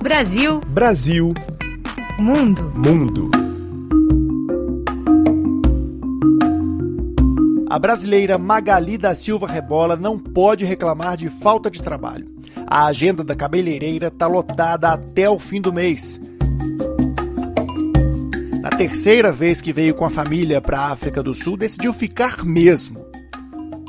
Brasil. 0.00 0.60
Brasil. 0.68 1.34
Mundo. 2.18 2.72
Mundo. 2.74 3.30
A 7.68 7.78
brasileira 7.78 8.38
Magali 8.38 8.96
da 8.96 9.14
Silva 9.14 9.46
Rebola 9.46 9.96
não 9.96 10.18
pode 10.18 10.64
reclamar 10.64 11.18
de 11.18 11.28
falta 11.28 11.70
de 11.70 11.82
trabalho. 11.82 12.26
A 12.66 12.86
agenda 12.86 13.22
da 13.22 13.36
cabeleireira 13.36 14.06
está 14.06 14.26
lotada 14.26 14.88
até 14.88 15.28
o 15.28 15.38
fim 15.38 15.60
do 15.60 15.74
mês. 15.74 16.18
Na 18.62 18.70
terceira 18.70 19.30
vez 19.30 19.60
que 19.60 19.74
veio 19.74 19.94
com 19.94 20.06
a 20.06 20.10
família 20.10 20.62
para 20.62 20.80
a 20.80 20.92
África 20.92 21.22
do 21.22 21.34
Sul, 21.34 21.58
decidiu 21.58 21.92
ficar 21.92 22.42
mesmo. 22.44 23.05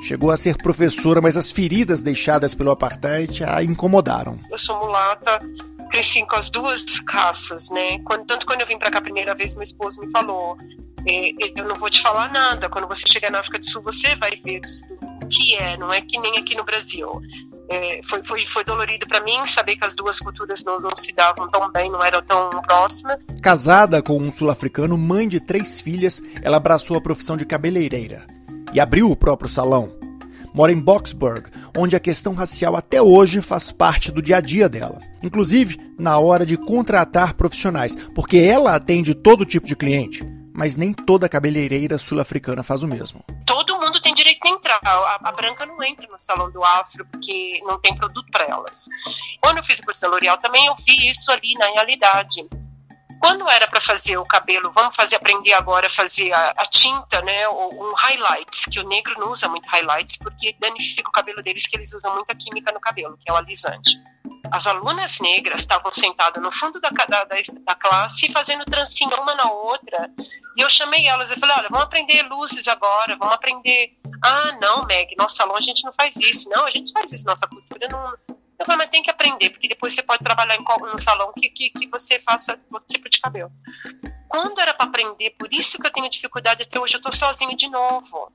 Chegou 0.01 0.31
a 0.31 0.37
ser 0.37 0.57
professora, 0.57 1.21
mas 1.21 1.35
as 1.35 1.51
feridas 1.51 2.01
deixadas 2.01 2.53
pelo 2.53 2.71
apartheid 2.71 3.43
a 3.43 3.63
incomodaram. 3.63 4.39
Eu 4.49 4.57
sou 4.57 4.77
mulata, 4.79 5.39
cresci 5.89 6.25
com 6.25 6.35
as 6.35 6.49
duas 6.49 6.83
raças, 7.07 7.69
né? 7.69 7.99
Quando, 7.99 8.25
tanto 8.25 8.45
quando 8.45 8.61
eu 8.61 8.67
vim 8.67 8.77
para 8.77 8.91
cá 8.91 8.99
a 8.99 9.01
primeira 9.01 9.33
vez, 9.33 9.55
meu 9.55 9.63
esposo 9.63 10.01
me 10.01 10.11
falou: 10.11 10.57
é, 11.05 11.31
eu 11.55 11.65
não 11.65 11.75
vou 11.75 11.89
te 11.89 12.01
falar 12.01 12.31
nada. 12.31 12.69
Quando 12.69 12.87
você 12.87 13.03
chegar 13.07 13.31
na 13.31 13.39
África 13.39 13.59
do 13.59 13.65
Sul, 13.69 13.81
você 13.81 14.15
vai 14.15 14.31
ver 14.31 14.61
o 15.23 15.27
que 15.27 15.55
é. 15.55 15.77
Não 15.77 15.91
é 15.91 16.01
que 16.01 16.19
nem 16.19 16.37
aqui 16.37 16.55
no 16.55 16.63
Brasil. 16.63 17.21
É, 17.69 17.99
foi, 18.03 18.23
foi, 18.23 18.41
foi 18.41 18.63
dolorido 18.63 19.05
para 19.07 19.19
mim 19.21 19.45
saber 19.45 19.75
que 19.75 19.83
as 19.83 19.93
duas 19.93 20.19
culturas 20.19 20.63
não, 20.63 20.79
não, 20.79 20.95
se 20.95 21.11
davam 21.13 21.49
tão 21.49 21.69
bem, 21.69 21.91
não 21.91 22.01
eram 22.01 22.21
tão 22.21 22.49
próximas. 22.61 23.19
Casada 23.41 24.01
com 24.01 24.17
um 24.17 24.31
sul-africano, 24.31 24.97
mãe 24.97 25.27
de 25.27 25.41
três 25.41 25.81
filhas, 25.81 26.21
ela 26.41 26.57
abraçou 26.57 26.95
a 26.95 27.01
profissão 27.01 27.35
de 27.35 27.45
cabeleireira 27.45 28.36
e 28.73 28.79
abriu 28.79 29.09
o 29.09 29.15
próprio 29.15 29.49
salão. 29.49 29.95
Mora 30.53 30.71
em 30.71 30.79
Boxburg, 30.79 31.51
onde 31.77 31.95
a 31.95 31.99
questão 31.99 32.33
racial 32.33 32.75
até 32.75 33.01
hoje 33.01 33.41
faz 33.41 33.71
parte 33.71 34.11
do 34.11 34.21
dia 34.21 34.37
a 34.37 34.41
dia 34.41 34.67
dela, 34.67 34.99
inclusive 35.21 35.77
na 35.99 36.17
hora 36.17 36.45
de 36.45 36.57
contratar 36.57 37.35
profissionais, 37.35 37.95
porque 38.15 38.37
ela 38.37 38.75
atende 38.75 39.13
todo 39.13 39.45
tipo 39.45 39.67
de 39.67 39.75
cliente, 39.75 40.23
mas 40.55 40.75
nem 40.75 40.91
toda 40.91 41.29
cabeleireira 41.29 41.99
sul-africana 41.99 42.63
faz 42.63 42.81
o 42.81 42.87
mesmo. 42.87 43.23
Todo 43.45 43.79
mundo 43.79 44.01
tem 44.01 44.13
direito 44.13 44.41
de 44.41 44.49
entrar. 44.49 44.79
A, 44.83 45.19
a, 45.29 45.31
branca 45.31 45.65
não 45.67 45.83
entra 45.83 46.07
no 46.11 46.19
salão 46.19 46.49
do 46.49 46.63
afro 46.63 47.05
porque 47.05 47.61
não 47.63 47.79
tem 47.79 47.95
produto 47.95 48.25
para 48.31 48.45
elas. 48.45 48.89
Quando 49.39 49.57
eu 49.57 49.63
fiz 49.63 49.77
o 49.77 49.85
curso 49.85 50.01
da 50.01 50.07
L'Oréal 50.07 50.37
também 50.39 50.65
eu 50.65 50.75
vi 50.83 51.07
isso 51.07 51.31
ali 51.31 51.53
na 51.53 51.67
realidade. 51.67 52.43
Quando 53.27 53.49
era 53.49 53.67
para 53.67 53.81
fazer 53.81 54.17
o 54.17 54.23
cabelo, 54.23 54.71
vamos 54.71 54.95
fazer 54.95 55.17
aprender 55.17 55.51
agora 55.51 55.87
a 55.87 55.89
fazer 55.89 56.31
a, 56.31 56.53
a 56.55 56.65
tinta, 56.65 57.21
né, 57.23 57.49
um 57.49 57.93
highlights, 57.93 58.63
que 58.71 58.79
o 58.79 58.87
negro 58.87 59.19
não 59.19 59.31
usa 59.31 59.49
muito 59.49 59.67
highlights 59.67 60.17
porque 60.17 60.55
danifica 60.57 61.09
o 61.09 61.11
cabelo 61.11 61.43
deles, 61.43 61.67
que 61.67 61.75
eles 61.75 61.93
usam 61.93 62.13
muita 62.13 62.33
química 62.33 62.71
no 62.71 62.79
cabelo, 62.79 63.17
que 63.17 63.29
é 63.29 63.33
o 63.33 63.35
alisante. 63.35 64.01
As 64.49 64.65
alunas 64.65 65.19
negras 65.19 65.59
estavam 65.59 65.91
sentadas 65.91 66.41
no 66.41 66.49
fundo 66.49 66.79
da, 66.79 66.89
da, 66.89 67.25
da 67.25 67.75
classe 67.75 68.31
fazendo 68.31 68.63
trancinha 68.63 69.17
uma 69.19 69.35
na 69.35 69.51
outra 69.51 70.09
e 70.57 70.61
eu 70.61 70.69
chamei 70.69 71.05
elas 71.05 71.29
e 71.29 71.35
falei, 71.35 71.55
olha, 71.57 71.67
vamos 71.69 71.85
aprender 71.85 72.23
luzes 72.23 72.67
agora, 72.69 73.17
vamos 73.17 73.35
aprender. 73.35 73.95
Ah, 74.23 74.57
não, 74.61 74.85
Meg, 74.85 75.15
nosso 75.17 75.35
salão 75.35 75.55
a 75.55 75.61
gente 75.61 75.83
não 75.83 75.91
faz 75.91 76.15
isso. 76.15 76.49
Não, 76.49 76.65
a 76.65 76.71
gente 76.71 76.91
faz 76.93 77.11
isso, 77.11 77.25
nossa 77.25 77.45
cultura 77.45 77.87
não, 77.91 78.26
eu 78.59 78.65
falei, 78.65 78.79
mas 78.79 78.89
tem 78.89 79.03
que 79.03 79.11
aprender, 79.11 79.51
porque 79.51 79.67
depois 79.67 79.93
você 79.93 80.01
pode 80.01 80.23
trabalhar 80.23 80.55
em 80.55 80.63
um 80.93 80.97
salão 80.97 81.31
que, 81.37 81.47
que, 81.47 81.69
que 81.69 81.87
você 81.87 82.19
faça 82.19 82.57
outro 82.71 82.87
tipo 82.87 83.07
de 83.07 83.19
cabelo. 83.19 83.51
Quando 84.27 84.59
era 84.59 84.73
para 84.73 84.87
aprender, 84.87 85.35
por 85.37 85.53
isso 85.53 85.77
que 85.77 85.85
eu 85.85 85.91
tenho 85.91 86.09
dificuldade 86.09 86.63
até 86.63 86.79
hoje, 86.79 86.95
eu 86.95 86.97
estou 86.97 87.11
sozinho 87.11 87.55
de 87.55 87.69
novo. 87.69 88.31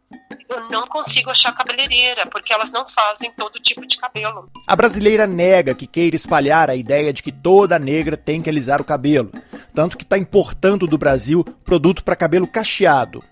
Eu 0.49 0.71
não 0.71 0.87
consigo 0.87 1.29
achar 1.29 1.53
cabeleireira, 1.53 2.25
porque 2.27 2.53
elas 2.53 2.71
não 2.71 2.87
fazem 2.87 3.33
todo 3.33 3.59
tipo 3.59 3.85
de 3.85 3.97
cabelo. 3.97 4.49
A 4.67 4.77
brasileira 4.77 5.27
nega 5.27 5.75
que 5.75 5.89
queira 5.89 6.15
espalhar 6.15 6.71
a 6.71 6.77
ideia 6.77 7.13
de 7.13 7.23
que 7.23 7.33
toda 7.33 7.79
negra 7.79 8.17
tem 8.17 8.41
que 8.41 8.49
alisar 8.49 8.81
o 8.81 8.85
cabelo, 8.85 9.33
tanto 9.75 9.99
que 9.99 10.05
está 10.05 10.17
importando 10.17 10.87
do 10.87 10.97
Brasil 10.97 11.45
produto 11.65 12.05
para 12.05 12.15
cabelo 12.15 12.47
cacheado. 12.47 13.25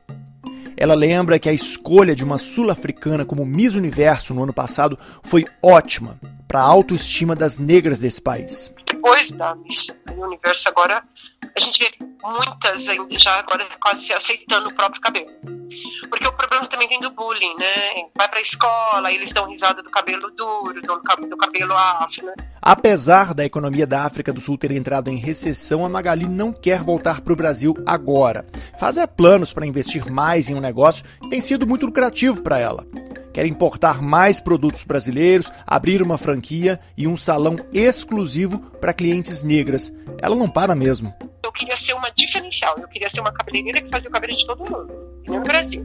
Ela 0.76 0.94
lembra 0.94 1.38
que 1.38 1.48
a 1.48 1.52
escolha 1.52 2.16
de 2.16 2.24
uma 2.24 2.38
sul-africana 2.38 3.24
como 3.24 3.46
Miss 3.46 3.74
Universo 3.74 4.34
no 4.34 4.42
ano 4.42 4.52
passado 4.52 4.98
foi 5.22 5.46
ótima 5.62 6.18
para 6.50 6.62
a 6.62 6.64
autoestima 6.64 7.36
das 7.36 7.58
negras 7.58 8.00
desse 8.00 8.20
país. 8.20 8.74
Depois 8.84 9.30
da 9.30 9.54
Miss 9.54 9.96
Universo 10.16 10.68
agora, 10.68 11.00
a 11.56 11.60
gente 11.60 11.78
vê 11.78 11.92
muitas 12.24 12.88
ainda 12.88 13.16
já 13.16 13.38
agora 13.38 13.64
quase 13.80 14.12
aceitando 14.12 14.68
o 14.68 14.74
próprio 14.74 15.00
cabelo. 15.00 15.28
Porque 16.08 16.26
o 16.26 16.32
problema 16.32 16.66
também 16.66 16.88
vem 16.88 17.00
do 17.00 17.12
bullying, 17.12 17.54
né? 17.56 18.08
Vai 18.16 18.28
pra 18.28 18.40
escola, 18.40 19.12
eles 19.12 19.32
dão 19.32 19.48
risada 19.48 19.80
do 19.80 19.90
cabelo 19.90 20.28
duro, 20.32 20.82
do, 20.82 21.28
do 21.28 21.36
cabelo 21.36 21.72
afro, 21.72 22.26
né? 22.26 22.34
Apesar 22.60 23.32
da 23.32 23.44
economia 23.44 23.86
da 23.86 24.02
África 24.02 24.32
do 24.32 24.40
Sul 24.40 24.58
ter 24.58 24.72
entrado 24.72 25.08
em 25.08 25.16
recessão, 25.18 25.86
a 25.86 25.88
Magali 25.88 26.26
não 26.26 26.52
quer 26.52 26.82
voltar 26.82 27.20
para 27.20 27.32
o 27.32 27.36
Brasil 27.36 27.76
agora. 27.86 28.44
Faz 28.76 28.98
é 28.98 29.06
planos 29.06 29.52
para 29.52 29.66
investir 29.66 30.10
mais 30.10 30.50
em 30.50 30.56
um 30.56 30.60
negócio 30.60 31.04
que 31.22 31.30
tem 31.30 31.40
sido 31.40 31.64
muito 31.64 31.86
lucrativo 31.86 32.42
para 32.42 32.58
ela 32.58 32.84
quer 33.32 33.46
importar 33.46 34.02
mais 34.02 34.40
produtos 34.40 34.84
brasileiros, 34.84 35.50
abrir 35.66 36.02
uma 36.02 36.18
franquia 36.18 36.80
e 36.96 37.06
um 37.06 37.16
salão 37.16 37.56
exclusivo 37.72 38.58
para 38.80 38.92
clientes 38.92 39.42
negras. 39.42 39.92
Ela 40.20 40.36
não 40.36 40.48
para 40.48 40.74
mesmo. 40.74 41.14
Eu 41.44 41.52
queria 41.52 41.76
ser 41.76 41.94
uma 41.94 42.10
diferencial, 42.10 42.76
eu 42.78 42.88
queria 42.88 43.08
ser 43.08 43.20
uma 43.20 43.32
cabeleireira 43.32 43.80
que 43.80 43.90
fazia 43.90 44.08
o 44.08 44.12
cabelo 44.12 44.32
de 44.32 44.46
todo 44.46 44.58
mundo, 44.60 44.92
no 45.26 45.42
Brasil. 45.42 45.82